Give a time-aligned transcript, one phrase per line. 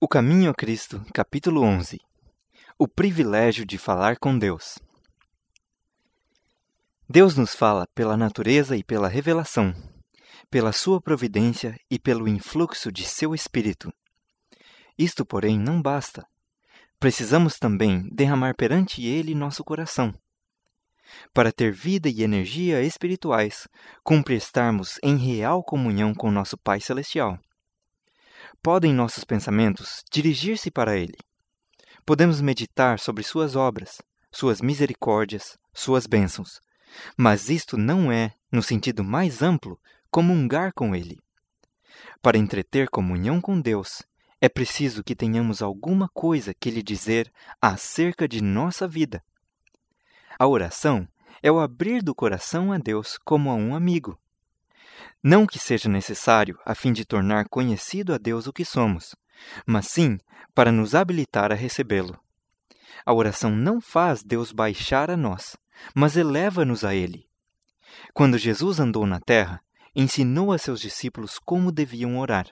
[0.00, 1.98] O Caminho a Cristo, capítulo 11
[2.78, 4.78] O privilégio de falar com Deus.
[7.10, 9.74] Deus nos fala pela natureza e pela revelação,
[10.48, 13.92] pela sua providência e pelo influxo de seu espírito.
[14.96, 16.24] Isto, porém, não basta.
[17.00, 20.14] Precisamos também derramar perante ele nosso coração.
[21.34, 23.66] Para ter vida e energia espirituais,
[24.04, 27.36] cumpre estarmos em real comunhão com nosso Pai Celestial
[28.62, 31.16] podem nossos pensamentos dirigir-se para Ele.
[32.04, 34.00] Podemos meditar sobre Suas obras,
[34.30, 36.60] Suas misericórdias, Suas bênçãos.
[37.16, 39.78] Mas isto não é, no sentido mais amplo,
[40.10, 41.18] comungar com Ele.
[42.22, 44.02] Para entreter comunhão com Deus,
[44.40, 49.22] é preciso que tenhamos alguma coisa que lhe dizer acerca de nossa vida.
[50.38, 51.08] A oração
[51.42, 54.18] é o abrir do coração a Deus como a um amigo.
[55.22, 59.14] Não que seja necessário a fim de tornar conhecido a Deus o que somos,
[59.66, 60.18] mas sim
[60.54, 62.18] para nos habilitar a recebê-lo.
[63.04, 65.56] A oração não faz Deus baixar a nós,
[65.94, 67.26] mas eleva-nos a Ele.
[68.12, 69.60] Quando Jesus andou na terra,
[69.94, 72.46] ensinou a seus discípulos como deviam orar.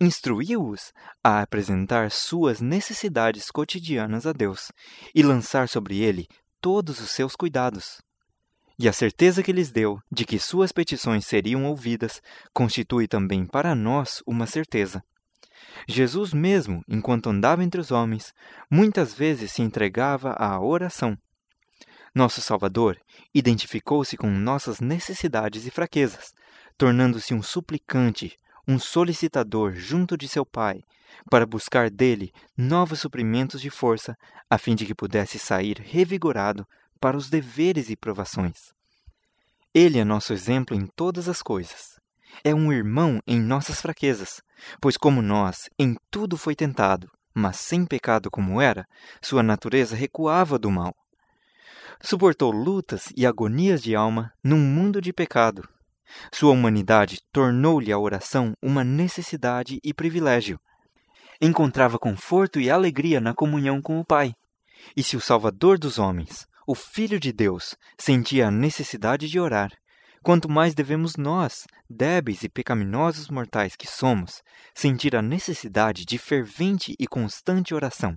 [0.00, 4.70] Instruiu-os a apresentar suas necessidades cotidianas a Deus
[5.14, 6.26] e lançar sobre ele
[6.60, 8.00] todos os seus cuidados.
[8.78, 13.74] E a certeza que lhes deu de que suas petições seriam ouvidas constitui também para
[13.74, 15.02] nós uma certeza.
[15.88, 18.32] Jesus mesmo, enquanto andava entre os homens,
[18.70, 21.18] muitas vezes se entregava à oração.
[22.14, 22.96] Nosso Salvador
[23.34, 26.32] identificou-se com nossas necessidades e fraquezas,
[26.76, 30.82] tornando-se um suplicante, um solicitador junto de seu Pai,
[31.30, 34.16] para buscar dele novos suprimentos de força,
[34.48, 36.66] a fim de que pudesse sair revigorado
[36.98, 38.72] para os deveres e provações.
[39.74, 41.98] Ele é nosso exemplo em todas as coisas.
[42.42, 44.40] É um irmão em nossas fraquezas,
[44.80, 48.86] pois, como nós, em tudo foi tentado, mas sem pecado como era,
[49.22, 50.94] sua natureza recuava do mal.
[52.00, 55.68] Suportou lutas e agonias de alma num mundo de pecado.
[56.32, 60.58] Sua humanidade tornou-lhe a oração uma necessidade e privilégio.
[61.40, 64.32] Encontrava conforto e alegria na comunhão com o Pai.
[64.96, 69.72] E se o Salvador dos homens, o Filho de Deus sentia a necessidade de orar,
[70.22, 74.42] quanto mais devemos nós, débeis e pecaminosos mortais que somos,
[74.74, 78.14] sentir a necessidade de fervente e constante oração.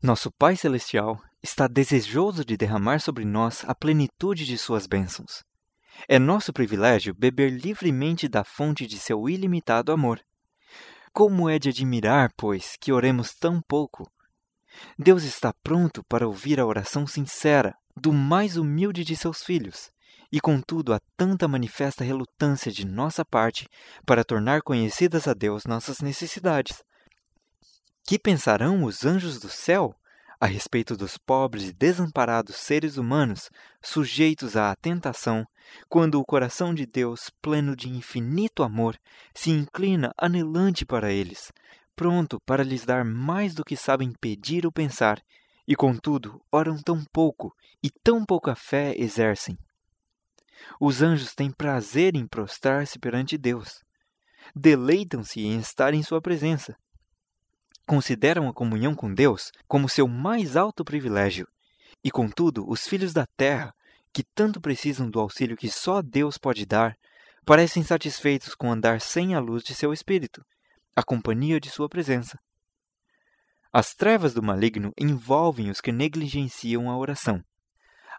[0.00, 5.42] Nosso Pai Celestial está desejoso de derramar sobre nós a plenitude de suas bênçãos.
[6.08, 10.20] É nosso privilégio beber livremente da fonte de seu ilimitado amor.
[11.12, 14.08] Como é de admirar, pois, que oremos tão pouco
[14.98, 19.90] Deus está pronto para ouvir a oração sincera do mais humilde de seus filhos,
[20.30, 23.68] e contudo há tanta manifesta relutância de nossa parte
[24.04, 26.82] para tornar conhecidas a Deus nossas necessidades.
[28.04, 29.94] Que pensarão os anjos do céu
[30.40, 33.50] a respeito dos pobres e desamparados seres humanos
[33.82, 35.46] sujeitos à tentação,
[35.88, 38.96] quando o coração de Deus, pleno de infinito amor,
[39.34, 41.50] se inclina anelante para eles,
[41.96, 45.20] pronto para lhes dar mais do que sabem pedir ou pensar,
[45.66, 47.52] e contudo oram tão pouco
[47.82, 49.58] e tão pouca fé exercem.
[50.78, 53.82] Os anjos têm prazer em prostrar-se perante Deus.
[54.54, 56.76] Deleitam-se em estar em sua presença.
[57.86, 61.48] Consideram a comunhão com Deus como seu mais alto privilégio.
[62.04, 63.74] E contudo, os filhos da terra,
[64.12, 66.96] que tanto precisam do auxílio que só Deus pode dar,
[67.44, 70.44] parecem satisfeitos com andar sem a luz de seu espírito
[70.96, 72.38] a companhia de sua presença.
[73.70, 77.44] As trevas do maligno envolvem os que negligenciam a oração.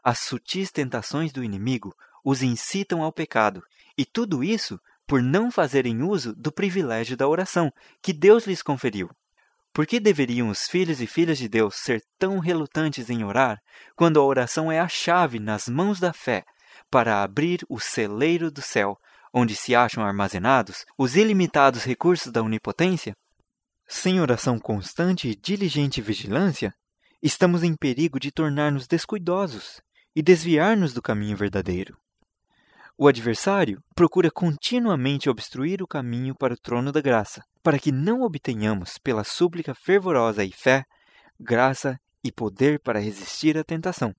[0.03, 3.63] As sutis tentações do inimigo os incitam ao pecado,
[3.97, 7.71] e tudo isso por não fazerem uso do privilégio da oração
[8.01, 9.09] que Deus lhes conferiu.
[9.73, 13.59] Por que deveriam os filhos e filhas de Deus ser tão relutantes em orar,
[13.95, 16.43] quando a oração é a chave nas mãos da fé
[16.91, 18.99] para abrir o celeiro do céu
[19.33, 23.15] onde se acham armazenados os ilimitados recursos da onipotência?
[23.87, 26.73] Sem oração constante e diligente vigilância,
[27.21, 29.81] estamos em perigo de tornar-nos descuidosos
[30.15, 31.97] e desviar-nos do caminho verdadeiro.
[32.97, 38.23] O adversário procura continuamente obstruir o caminho para o trono da graça, para que não
[38.23, 40.83] obtenhamos, pela súplica fervorosa e fé,
[41.39, 44.15] graça e poder para resistir à tentação.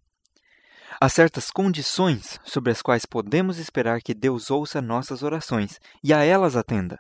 [1.00, 6.24] Há certas condições sobre as quais podemos esperar que Deus ouça nossas orações e a
[6.24, 6.98] elas atenda.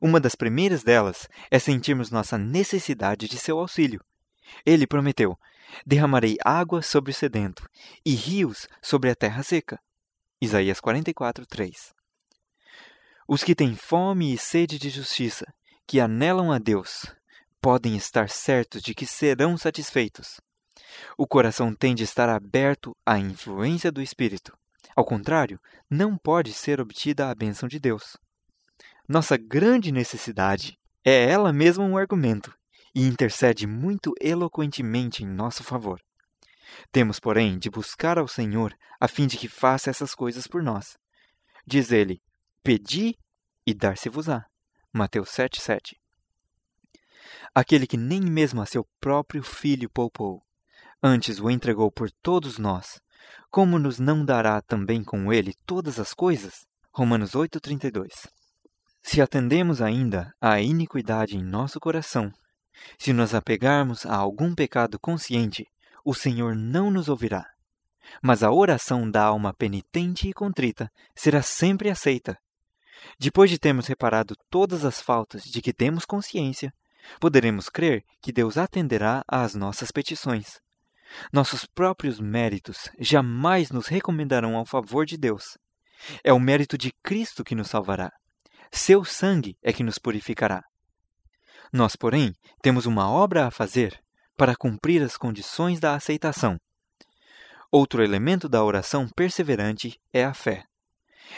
[0.00, 4.04] Uma das primeiras delas é sentirmos nossa necessidade de seu auxílio.
[4.64, 5.38] Ele prometeu:
[5.86, 7.68] derramarei água sobre o sedento
[8.04, 9.80] e rios sobre a terra seca.
[10.40, 11.94] Isaías 44, 3.
[13.26, 15.46] Os que têm fome e sede de justiça,
[15.86, 17.06] que anelam a Deus
[17.60, 20.40] podem estar certos de que serão satisfeitos.
[21.16, 24.56] O coração tem de estar aberto à influência do Espírito.
[24.94, 28.16] Ao contrário, não pode ser obtida a bênção de Deus.
[29.08, 32.52] Nossa grande necessidade é ela mesma um argumento
[32.94, 36.00] e intercede muito eloquentemente em nosso favor.
[36.90, 40.96] Temos, porém, de buscar ao Senhor a fim de que faça essas coisas por nós.
[41.66, 42.20] Diz ele:
[42.62, 43.16] Pedi
[43.66, 44.46] e dar-se-vos-á.
[44.92, 45.94] Mateus 7,7
[47.54, 50.45] Aquele que nem mesmo a seu próprio filho poupou,
[51.06, 53.00] antes o entregou por todos nós,
[53.48, 56.66] como nos não dará também com ele todas as coisas?
[56.92, 58.26] Romanos 8,32
[59.02, 62.32] Se atendemos ainda à iniquidade em nosso coração,
[62.98, 65.64] se nos apegarmos a algum pecado consciente,
[66.04, 67.46] o Senhor não nos ouvirá.
[68.22, 72.36] Mas a oração da alma penitente e contrita será sempre aceita.
[73.18, 76.72] Depois de termos reparado todas as faltas de que temos consciência,
[77.20, 80.60] poderemos crer que Deus atenderá às nossas petições.
[81.32, 85.56] Nossos próprios méritos jamais nos recomendarão ao favor de Deus.
[86.22, 88.12] É o mérito de Cristo que nos salvará.
[88.70, 90.62] Seu sangue é que nos purificará.
[91.72, 92.32] Nós, porém,
[92.62, 93.98] temos uma obra a fazer
[94.36, 96.58] para cumprir as condições da aceitação.
[97.70, 100.64] Outro elemento da oração perseverante é a fé.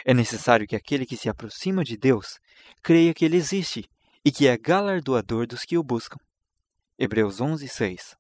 [0.05, 2.39] É necessário que aquele que se aproxima de Deus
[2.83, 3.89] creia que ele existe
[4.25, 6.19] e que é galardoador dos que o buscam.
[6.99, 8.18] Hebreus 11, 6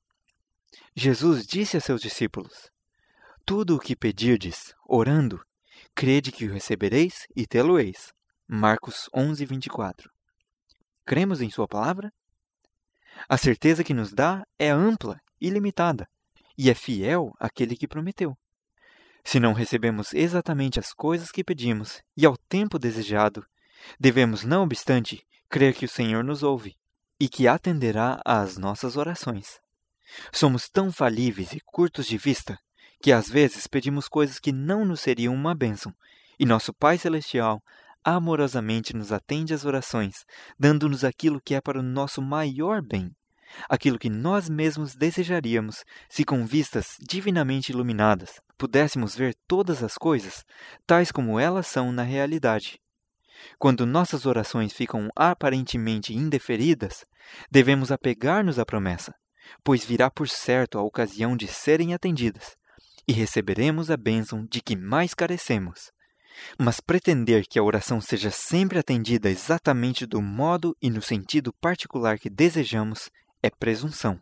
[0.95, 2.71] Jesus disse a seus discípulos:
[3.45, 5.41] Tudo o que pedirdes, orando,
[5.95, 8.13] crede que o recebereis e tê-lo-eis.
[8.51, 10.11] Marcos 11, 24
[11.05, 12.11] Cremos em Sua palavra?
[13.29, 16.09] A certeza que nos dá é ampla e limitada,
[16.57, 18.37] e é fiel aquele que prometeu.
[19.25, 23.45] Se não recebemos exatamente as coisas que pedimos e ao tempo desejado,
[24.01, 26.75] devemos, não obstante, crer que o Senhor nos ouve
[27.21, 29.61] e que atenderá às nossas orações.
[30.33, 32.59] Somos tão falíveis e curtos de vista
[33.01, 35.95] que às vezes pedimos coisas que não nos seriam uma bênção,
[36.39, 37.63] e nosso Pai Celestial
[38.03, 40.25] amorosamente nos atende às orações,
[40.59, 43.15] dando-nos aquilo que é para o nosso maior bem,
[43.69, 50.45] aquilo que nós mesmos desejaríamos se com vistas divinamente iluminadas pudéssemos ver todas as coisas
[50.85, 52.81] tais como elas são na realidade.
[53.57, 57.05] Quando nossas orações ficam aparentemente indeferidas,
[57.49, 59.15] devemos apegar-nos à promessa,
[59.65, 62.57] pois virá por certo a ocasião de serem atendidas,
[63.07, 65.91] e receberemos a bênção de que mais carecemos.
[66.59, 72.19] Mas pretender que a oração seja sempre atendida exatamente do modo e no sentido particular
[72.19, 73.11] que desejamos
[73.43, 74.21] é presunção.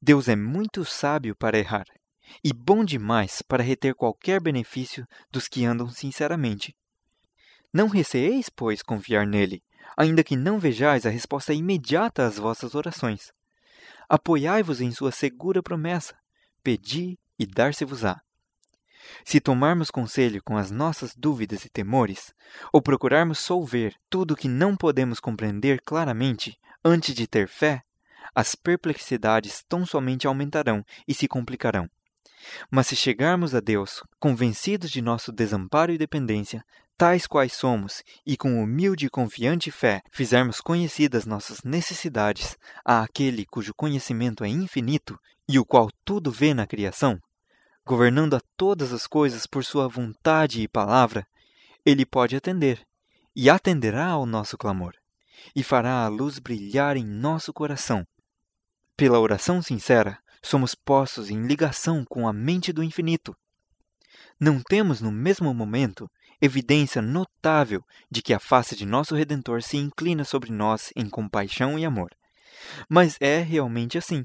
[0.00, 1.86] Deus é muito sábio para errar
[2.44, 6.74] e bom demais para reter qualquer benefício dos que andam sinceramente.
[7.72, 9.62] Não receeis, pois, confiar nele,
[9.96, 13.32] ainda que não vejais a resposta imediata às vossas orações.
[14.08, 16.14] Apoiai-vos em sua segura promessa,
[16.62, 18.20] pedi e dar-se-vos-á.
[19.24, 22.34] Se tomarmos conselho com as nossas dúvidas e temores,
[22.72, 27.82] ou procurarmos solver tudo o que não podemos compreender claramente antes de ter fé,
[28.34, 31.88] as perplexidades tão somente aumentarão e se complicarão.
[32.70, 36.64] Mas se chegarmos a Deus, convencidos de nosso desamparo e dependência,
[36.98, 43.46] tais quais somos, e com humilde e confiante fé fizermos conhecidas nossas necessidades a aquele
[43.46, 45.16] cujo conhecimento é infinito
[45.48, 47.16] e o qual tudo vê na criação,
[47.86, 51.24] governando a todas as coisas por sua vontade e palavra,
[51.86, 52.84] ele pode atender,
[53.34, 54.92] e atenderá ao nosso clamor,
[55.54, 58.04] e fará a luz brilhar em nosso coração.
[58.96, 63.34] Pela oração sincera, somos postos em ligação com a mente do infinito.
[64.40, 66.08] Não temos no mesmo momento
[66.40, 71.78] evidência notável de que a face de nosso Redentor se inclina sobre nós em compaixão
[71.78, 72.10] e amor.
[72.88, 74.24] Mas é realmente assim.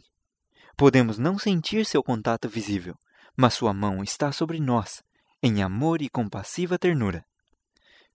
[0.78, 2.96] Podemos não sentir seu contato visível,
[3.36, 5.02] mas sua mão está sobre nós,
[5.42, 7.26] em amor e compassiva ternura.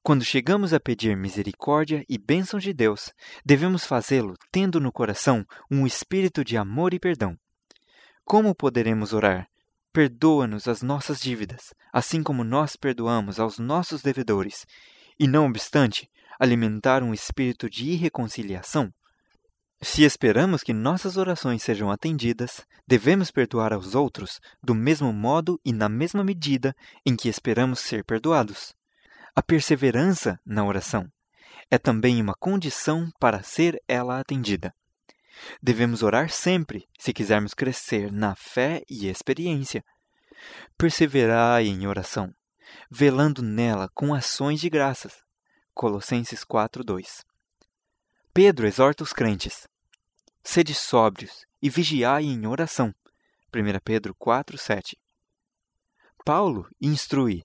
[0.03, 3.13] Quando chegamos a pedir misericórdia e bênção de Deus,
[3.45, 7.37] devemos fazê-lo tendo no coração um espírito de amor e perdão.
[8.25, 9.49] Como poderemos orar?
[9.93, 14.67] Perdoa-nos as nossas dívidas, assim como nós perdoamos aos nossos devedores,
[15.19, 18.93] e não obstante, alimentar um espírito de irreconciliação?
[19.81, 25.73] Se esperamos que nossas orações sejam atendidas, devemos perdoar aos outros do mesmo modo e
[25.73, 26.75] na mesma medida
[27.07, 28.75] em que esperamos ser perdoados.
[29.37, 31.09] A perseverança na oração
[31.71, 34.75] é também uma condição para ser ela atendida.
[35.63, 39.85] Devemos orar sempre se quisermos crescer na fé e experiência.
[40.77, 42.33] Perseverai em oração,
[42.91, 45.23] velando nela com ações de graças.
[45.75, 47.25] Colossenses 4:2
[48.33, 49.67] Pedro exorta os crentes:
[50.43, 52.95] Sede sóbrios e vigiai em oração.
[53.55, 54.97] 1 Pedro 4, 7.
[56.25, 57.43] Paulo instrui: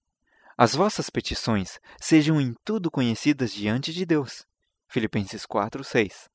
[0.58, 4.46] As vossas petições sejam em tudo conhecidas diante de Deus.
[4.88, 6.30] Filipenses 4, 6.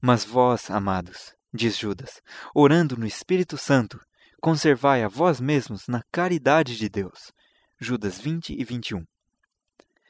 [0.00, 2.20] Mas vós, amados, diz Judas,
[2.54, 3.98] orando no Espírito Santo,
[4.40, 7.32] conservai a vós mesmos na caridade de Deus.
[7.80, 9.04] Judas 20 e 21.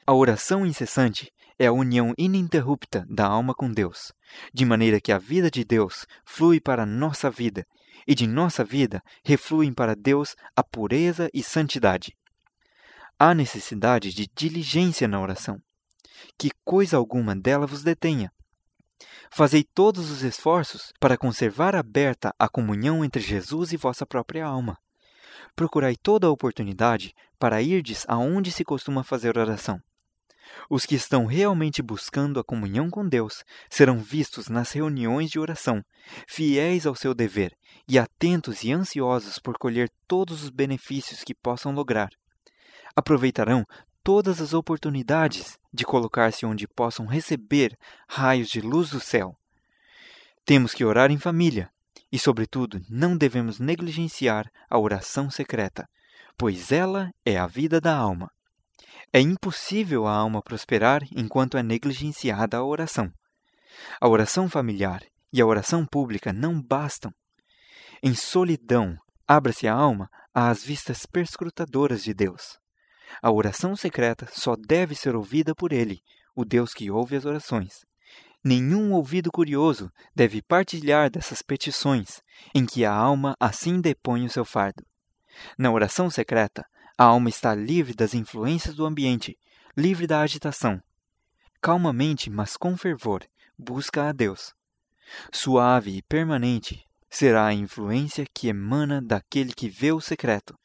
[0.05, 4.11] A oração incessante é a união ininterrupta da alma com Deus,
[4.53, 7.65] de maneira que a vida de Deus flui para a nossa vida
[8.07, 12.15] e de nossa vida refluem para Deus a pureza e santidade.
[13.19, 15.59] Há necessidade de diligência na oração.
[16.37, 18.31] Que coisa alguma dela vos detenha.
[19.31, 24.77] Fazei todos os esforços para conservar aberta a comunhão entre Jesus e vossa própria alma.
[25.55, 29.81] Procurai toda a oportunidade para irdes aonde se costuma fazer oração.
[30.69, 35.83] Os que estão realmente buscando a comunhão com Deus serão vistos nas reuniões de oração,
[36.27, 37.55] fiéis ao seu dever
[37.87, 42.09] e atentos e ansiosos por colher todos os benefícios que possam lograr.
[42.95, 43.63] Aproveitarão
[44.03, 47.77] todas as oportunidades de colocar-se onde possam receber
[48.07, 49.37] raios de luz do céu.
[50.45, 51.69] Temos que orar em família
[52.11, 55.87] e, sobretudo, não devemos negligenciar a oração secreta,
[56.37, 58.31] pois ela é a vida da alma.
[59.11, 63.11] É impossível a alma prosperar enquanto é negligenciada a oração.
[63.99, 67.11] A oração familiar e a oração pública não bastam.
[68.01, 72.58] Em solidão, abra-se a alma às vistas perscrutadoras de Deus.
[73.21, 76.01] A oração secreta só deve ser ouvida por Ele,
[76.35, 77.85] o Deus que ouve as orações.
[78.43, 82.21] Nenhum ouvido curioso deve partilhar dessas petições,
[82.55, 84.85] em que a alma assim depõe o seu fardo.
[85.57, 86.65] Na oração secreta,
[86.97, 89.37] a alma está livre das influências do ambiente,
[89.75, 90.81] livre da agitação.
[91.61, 93.23] Calmamente, mas com fervor,
[93.57, 94.53] busca a Deus.
[95.31, 100.58] Suave e permanente será a influência que emana daquele que vê o secreto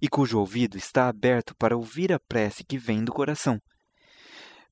[0.00, 3.60] e cujo ouvido está aberto para ouvir a prece que vem do coração.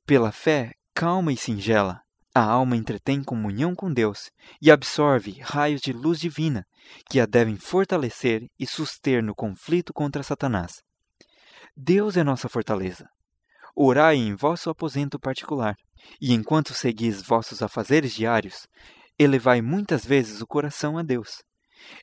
[0.07, 2.00] Pela fé calma e singela,
[2.35, 4.30] a alma entretém comunhão com Deus
[4.62, 6.64] e absorve raios de luz divina
[7.09, 10.83] que a devem fortalecer e suster no conflito contra Satanás.
[11.76, 13.09] Deus é nossa fortaleza.
[13.75, 15.75] Orai em vosso aposento particular,
[16.21, 18.66] e enquanto seguis vossos afazeres diários,
[19.19, 21.42] elevai muitas vezes o coração a Deus.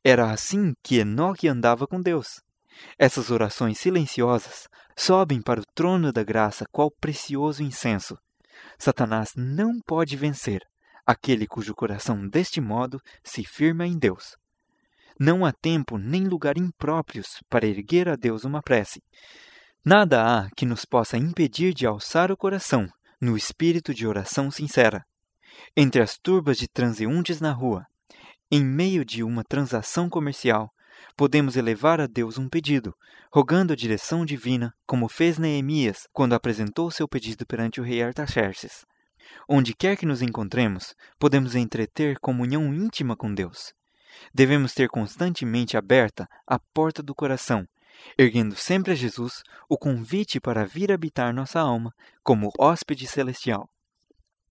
[0.03, 2.41] Era assim que Enoque andava com Deus.
[2.97, 8.17] Essas orações silenciosas sobem para o trono da graça qual precioso incenso.
[8.77, 10.61] Satanás não pode vencer
[11.05, 14.35] aquele cujo coração deste modo se firma em Deus.
[15.19, 19.01] Não há tempo nem lugar impróprios para erguer a Deus uma prece,
[19.89, 22.89] Nada há que nos possa impedir de alçar o coração
[23.21, 25.01] no espírito de oração sincera.
[25.77, 27.85] Entre as turbas de transeuntes na rua,
[28.51, 30.69] em meio de uma transação comercial,
[31.15, 32.95] podemos elevar a Deus um pedido,
[33.31, 38.85] rogando a direção divina, como fez Neemias quando apresentou seu pedido perante o rei Artaxerxes.
[39.47, 43.73] Onde quer que nos encontremos, podemos entreter comunhão íntima com Deus.
[44.33, 47.67] Devemos ter constantemente aberta a porta do coração
[48.17, 53.69] erguendo sempre a Jesus o convite para vir habitar nossa alma como hóspede celestial.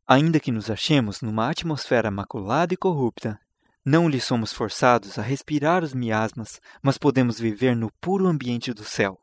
[0.06, 3.38] Ainda que nos achemos numa atmosfera maculada e corrupta,
[3.86, 8.82] não lhe somos forçados a respirar os miasmas, mas podemos viver no puro ambiente do
[8.84, 9.18] céu.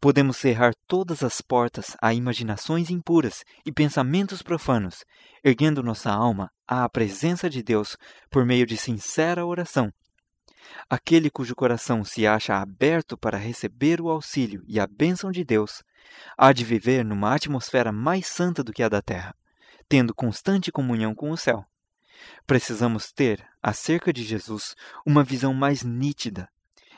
[0.00, 5.04] Podemos cerrar todas as portas a imaginações impuras e pensamentos profanos,
[5.44, 7.96] erguendo nossa alma à presença de Deus
[8.30, 9.92] por meio de sincera oração
[10.88, 15.82] Aquele cujo coração se acha aberto para receber o auxílio e a bênção de Deus,
[16.36, 19.34] há de viver numa atmosfera mais santa do que a da terra,
[19.88, 21.64] tendo constante comunhão com o céu.
[22.46, 26.48] Precisamos ter, acerca de Jesus, uma visão mais nítida,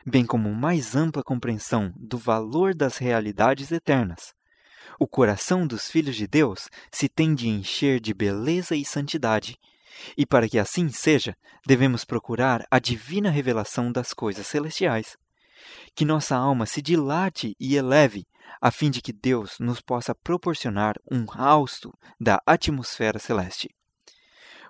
[0.04, 4.34] bem como mais ampla compreensão do valor das realidades eternas.
[4.98, 9.58] O coração dos filhos de Deus se tem de encher de beleza e santidade,
[10.16, 15.16] e para que assim seja, devemos procurar a divina revelação das coisas celestiais.
[15.94, 18.26] Que nossa alma se dilate e eleve,
[18.60, 23.75] a fim de que Deus nos possa proporcionar um hausto da atmosfera celeste.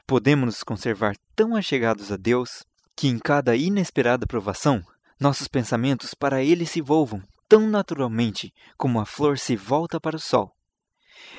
[0.06, 4.80] Podemos nos conservar tão achegados a Deus que, em cada inesperada provação,
[5.18, 10.20] nossos pensamentos para Ele se volvam tão naturalmente como a flor se volta para o
[10.20, 10.54] sol.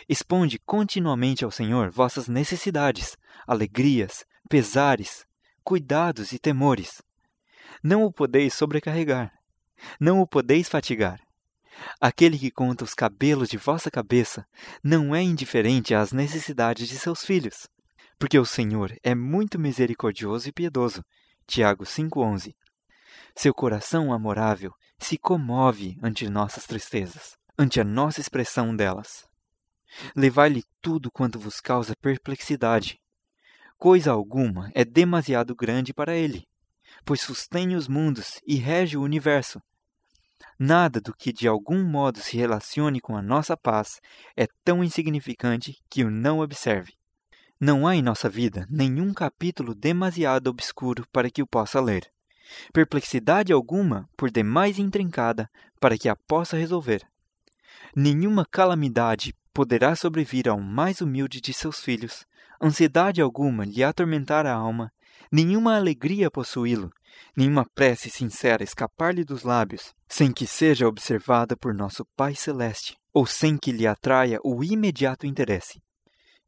[0.10, 3.16] Exponde continuamente ao Senhor vossas necessidades,
[3.48, 5.26] alegrias, pesares,
[5.64, 7.02] cuidados e temores.
[7.82, 9.32] Não o podeis sobrecarregar,
[9.98, 11.22] não o podeis fatigar.
[12.02, 14.46] Aquele que conta os cabelos de vossa cabeça
[14.84, 17.68] não é indiferente às necessidades de seus filhos.
[18.20, 21.04] Porque o Senhor é muito misericordioso e piedoso.
[21.46, 22.56] Tiago 5:11.
[23.36, 29.26] Seu coração amorável se comove ante nossas tristezas, ante a nossa expressão delas.
[30.16, 33.00] Levai-lhe tudo quanto vos causa perplexidade.
[33.78, 36.48] Coisa alguma é demasiado grande para ele,
[37.06, 39.62] pois sustém os mundos e rege o universo.
[40.60, 44.02] Nada do que de algum modo se relacione com a nossa paz
[44.36, 46.97] é tão insignificante que o não observe.
[47.60, 52.08] Não há em nossa vida nenhum capítulo demasiado obscuro para que o possa ler.
[52.72, 55.50] Perplexidade alguma, por demais intrincada,
[55.80, 57.02] para que a possa resolver.
[57.96, 62.28] Nenhuma calamidade poderá sobrevir ao mais humilde de seus filhos,
[62.62, 64.92] ansiedade alguma lhe atormentar a alma,
[65.32, 66.92] nenhuma alegria possuí-lo,
[67.36, 73.26] nenhuma prece sincera escapar-lhe dos lábios, sem que seja observada por nosso Pai Celeste, ou
[73.26, 75.82] sem que lhe atraia o imediato interesse.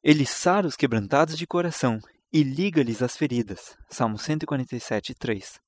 [0.01, 1.99] Ele sara os quebrantados de coração
[2.31, 3.77] e liga-lhes as feridas.
[3.89, 5.59] Salmo 147, 3.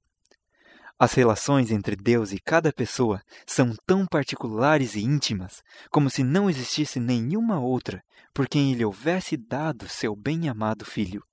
[0.97, 6.49] As relações entre Deus e cada pessoa são tão particulares e íntimas como se não
[6.49, 8.01] existisse nenhuma outra
[8.33, 11.25] por quem ele houvesse dado seu bem-amado Filho.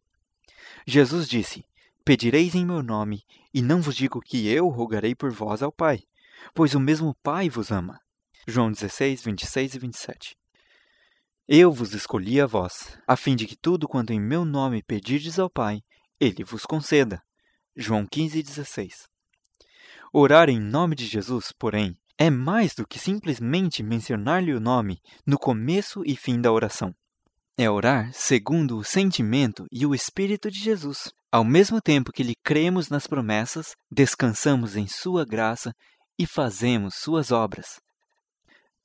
[0.87, 1.65] Jesus disse:
[2.05, 3.23] Pedireis em meu nome,
[3.55, 6.03] e não vos digo que eu rogarei por vós ao Pai,
[6.53, 8.01] pois o mesmo Pai vos ama.
[8.47, 10.37] João 16, 26 e 27.
[11.51, 15.39] Eu vos escolhi a vós, a fim de que tudo quanto em meu nome pedirdes
[15.39, 15.81] ao Pai,
[16.21, 17.23] ele vos conceda.
[17.75, 19.07] João 15,16
[20.13, 25.39] Orar em nome de Jesus, porém, é mais do que simplesmente mencionar-lhe o nome no
[25.39, 26.95] começo e fim da oração.
[27.57, 31.11] É orar segundo o sentimento e o Espírito de Jesus.
[31.33, 35.73] Ao mesmo tempo que lhe cremos nas promessas, descansamos em Sua graça
[36.19, 37.81] e fazemos Suas obras.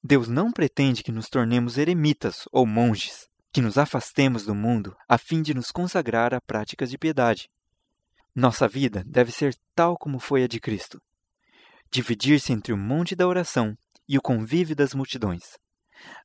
[0.06, 5.18] Deus não pretende que nos tornemos eremitas ou monges, que nos afastemos do mundo a
[5.18, 7.50] fim de nos consagrar a práticas de piedade.
[8.36, 11.02] Nossa vida deve ser tal como foi a de Cristo:
[11.90, 15.58] dividir-se entre o monte da oração e o convívio das multidões.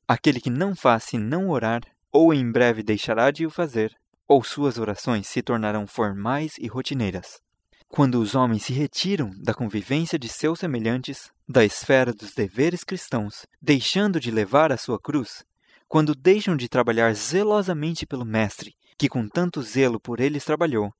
[0.05, 3.95] Aquele que não faz senão orar, ou em breve deixará de o fazer,
[4.27, 7.39] ou suas orações se tornarão formais e rotineiras.
[7.91, 13.47] Quando os homens se retiram da convivência de seus semelhantes, da esfera dos deveres cristãos,
[13.59, 15.43] deixando de levar a sua cruz,
[15.87, 20.93] quando deixam de trabalhar zelosamente pelo Mestre, que com tanto zelo por eles trabalhou,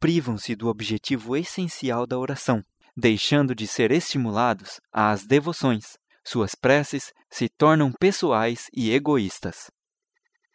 [0.00, 2.64] privam-se do objetivo essencial da oração,
[2.96, 5.98] deixando de ser estimulados às devoções.
[6.24, 9.70] Suas preces se tornam pessoais e egoístas.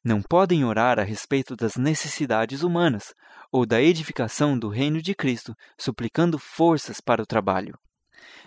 [0.03, 3.13] Não podem orar a respeito das necessidades humanas
[3.51, 7.77] ou da edificação do reino de Cristo, suplicando forças para o trabalho.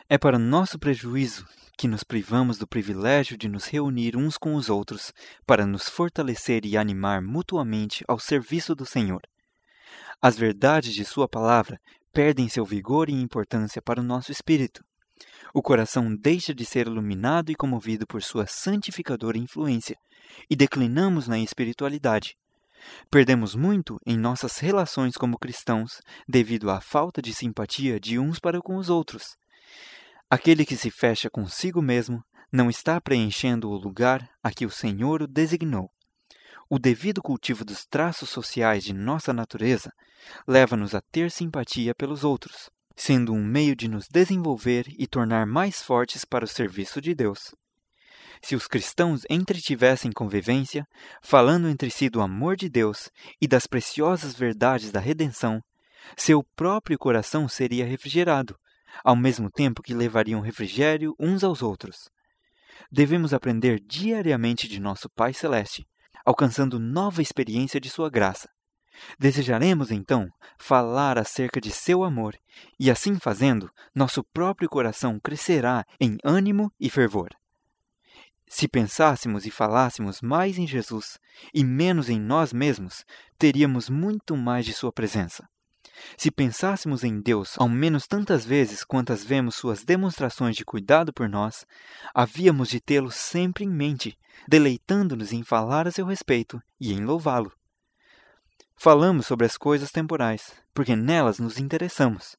[0.09, 4.71] É para nosso prejuízo que nos privamos do privilégio de nos reunir uns com os
[4.71, 5.13] outros
[5.47, 9.21] para nos fortalecer e animar mutuamente ao serviço do Senhor.
[10.21, 11.81] As verdades de Sua palavra
[12.13, 14.85] perdem seu vigor e importância para o nosso espírito.
[15.55, 19.97] O coração deixa de ser iluminado e comovido por sua santificadora influência
[20.49, 22.37] e declinamos na espiritualidade.
[23.11, 28.61] Perdemos muito em nossas relações como cristãos devido à falta de simpatia de uns para
[28.61, 29.37] com os outros.
[30.31, 35.23] Aquele que se fecha consigo mesmo não está preenchendo o lugar a que o Senhor
[35.23, 35.91] o designou.
[36.69, 39.93] O devido cultivo dos traços sociais de nossa natureza
[40.49, 45.83] leva-nos a ter simpatia pelos outros, sendo um meio de nos desenvolver e tornar mais
[45.83, 47.55] fortes para o serviço de Deus.
[48.43, 50.85] Se os cristãos entretivessem convivência,
[51.23, 53.09] falando entre si do amor de Deus
[53.41, 55.61] e das preciosas verdades da redenção,
[56.17, 58.57] seu próprio coração seria refrigerado,
[59.05, 62.09] ao mesmo tempo que levariam refrigério uns aos outros.
[62.91, 65.87] Devemos aprender diariamente de nosso Pai Celeste,
[66.25, 68.49] alcançando nova experiência de Sua graça.
[69.19, 70.29] Desejaremos, então,
[70.59, 72.37] falar acerca de seu amor,
[72.79, 77.31] e assim fazendo, nosso próprio coração crescerá em ânimo e fervor.
[78.47, 81.19] Se pensássemos e falássemos mais em Jesus
[81.55, 83.03] e menos em nós mesmos,
[83.39, 85.49] teríamos muito mais de Sua presença.
[86.19, 91.31] Se pensássemos em Deus ao menos tantas vezes quantas vemos Suas demonstrações de cuidado por
[91.31, 91.65] nós,
[92.15, 97.53] havíamos de tê-lo sempre em mente, deleitando-nos em falar a seu respeito e em louvá-lo.
[98.83, 102.35] Falamos sobre as coisas temporais, porque nelas nos interessamos.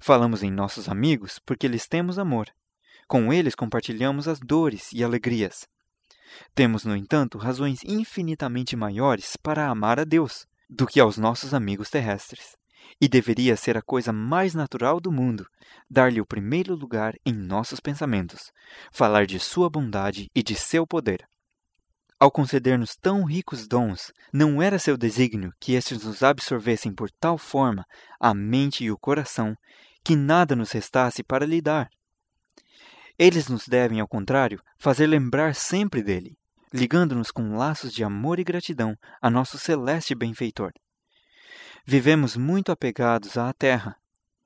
[0.00, 2.48] Falamos em nossos amigos, porque lhes temos amor.
[3.06, 5.68] Com eles compartilhamos as dores e alegrias.
[6.56, 11.88] Temos, no entanto, razões infinitamente maiores para amar a Deus do que aos nossos amigos
[11.88, 12.56] terrestres.
[13.00, 15.46] E deveria ser a coisa mais natural do mundo
[15.88, 18.50] dar-lhe o primeiro lugar em nossos pensamentos,
[18.90, 21.28] falar de sua bondade e de seu poder.
[22.18, 27.36] Ao conceder-nos tão ricos dons, não era seu desígnio que estes nos absorvessem por tal
[27.36, 27.84] forma
[28.18, 29.54] a mente e o coração
[30.02, 31.90] que nada nos restasse para lhe dar.
[33.18, 36.38] Eles nos devem, ao contrário, fazer lembrar sempre dele,
[36.72, 40.72] ligando-nos com laços de amor e gratidão a nosso celeste benfeitor.
[41.84, 43.94] Vivemos muito apegados à terra.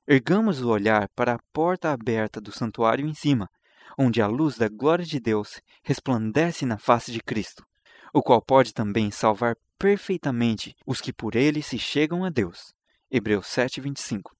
[0.05, 3.49] Ergamos o olhar para a porta aberta do santuário em cima
[3.97, 7.65] onde a luz da glória de Deus resplandece na face de Cristo,
[8.13, 12.73] o qual pode também salvar perfeitamente os que por ele se chegam a Deus.
[13.09, 14.31] Hebreus 7:25.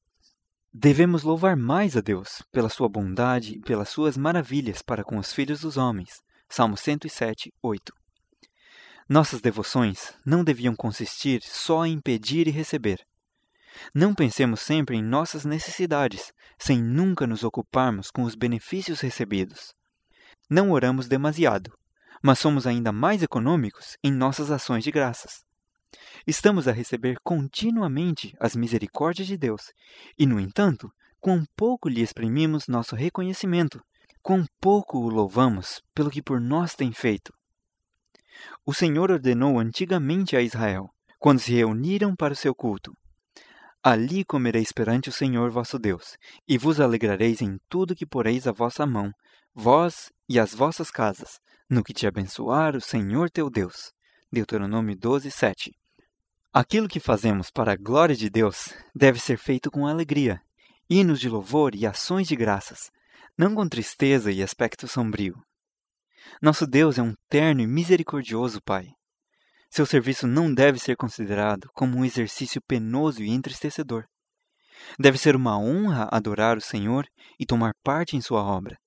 [0.73, 5.33] Devemos louvar mais a Deus pela sua bondade e pelas suas maravilhas para com os
[5.33, 6.21] filhos dos homens.
[6.47, 7.93] Salmo 107, 8.
[9.09, 13.05] Nossas devoções não deviam consistir só em pedir e receber,
[13.93, 19.73] não pensemos sempre em nossas necessidades, sem nunca nos ocuparmos com os benefícios recebidos.
[20.49, 21.71] Não oramos demasiado,
[22.21, 25.43] mas somos ainda mais econômicos em nossas ações de graças.
[26.25, 29.71] Estamos a receber continuamente as misericórdias de Deus,
[30.17, 33.81] e, no entanto, quão pouco lhe exprimimos nosso reconhecimento,
[34.21, 37.33] quão pouco o louvamos pelo que por nós tem feito.
[38.65, 42.95] O Senhor ordenou antigamente a Israel, quando se reuniram para o seu culto,
[43.83, 46.15] Ali comereis perante o Senhor vosso Deus,
[46.47, 49.11] e vos alegrareis em tudo que poreis a vossa mão,
[49.55, 53.91] vós e as vossas casas, no que te abençoar o Senhor teu Deus.
[54.31, 55.71] Deuteronômio 12, 7.
[56.53, 60.39] Aquilo que fazemos para a glória de Deus deve ser feito com alegria,
[60.89, 62.91] hinos de louvor e ações de graças,
[63.37, 65.41] não com tristeza e aspecto sombrio.
[66.39, 68.89] Nosso Deus é um terno e misericordioso Pai.
[69.73, 74.03] Seu serviço não deve ser considerado como um exercício penoso e entristecedor.
[74.99, 77.07] Deve ser uma honra adorar o Senhor
[77.39, 78.77] e tomar parte em sua obra.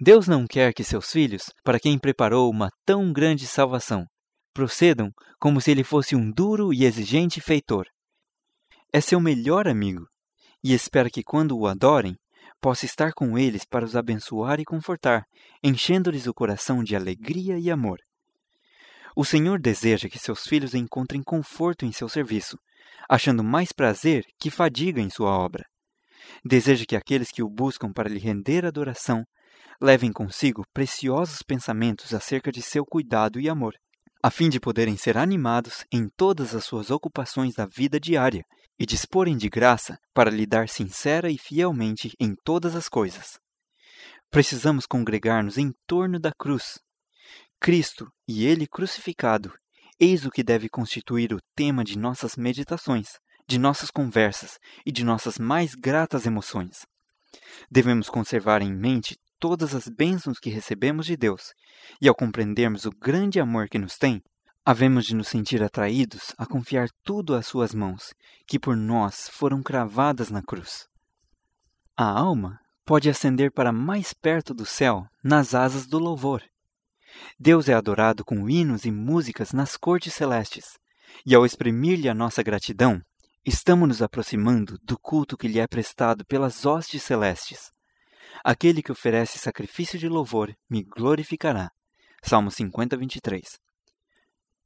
[0.00, 4.06] Deus não quer que seus filhos, para quem preparou uma tão grande salvação,
[4.54, 7.84] procedam como se ele fosse um duro e exigente feitor.
[8.92, 10.06] É seu melhor amigo
[10.62, 12.14] e espera que, quando o adorem,
[12.60, 15.24] possa estar com eles para os abençoar e confortar,
[15.62, 17.98] enchendo-lhes o coração de alegria e amor.
[19.20, 22.56] O Senhor deseja que seus filhos encontrem conforto em seu serviço,
[23.10, 25.64] achando mais prazer que fadiga em sua obra.
[26.44, 29.24] Deseja que aqueles que o buscam para lhe render adoração
[29.82, 33.74] levem consigo preciosos pensamentos acerca de seu cuidado e amor,
[34.22, 38.44] a fim de poderem ser animados em todas as suas ocupações da vida diária
[38.78, 43.36] e disporem de graça para lhe dar sincera e fielmente em todas as coisas.
[44.30, 46.78] Precisamos congregar-nos em torno da cruz,
[47.60, 49.52] Cristo e Ele crucificado,
[49.98, 53.18] eis o que deve constituir o tema de nossas meditações,
[53.48, 56.86] de nossas conversas e de nossas mais gratas emoções.
[57.68, 61.52] Devemos conservar em mente todas as bênçãos que recebemos de Deus,
[62.00, 64.22] e ao compreendermos o grande amor que nos tem,
[64.64, 68.14] havemos de nos sentir atraídos a confiar tudo às suas mãos,
[68.46, 70.86] que por nós foram cravadas na cruz.
[71.96, 76.42] A alma pode ascender para mais perto do céu nas asas do louvor
[77.38, 80.78] Deus é adorado com hinos e músicas nas cortes celestes,
[81.24, 83.00] e ao exprimir-lhe a nossa gratidão,
[83.44, 87.72] estamos nos aproximando do culto que lhe é prestado pelas hostes celestes.
[88.44, 91.70] Aquele que oferece sacrifício de louvor me glorificará.
[92.22, 93.58] Salmo 50, 23.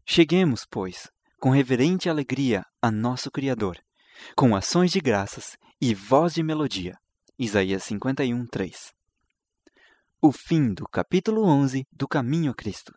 [0.05, 3.78] Cheguemos, pois, com reverente alegria a nosso Criador,
[4.37, 6.96] com ações de graças e voz de melodia.
[7.38, 9.01] Isaías 51, 3
[10.24, 12.94] o fim do capítulo 11 do Caminho a Cristo.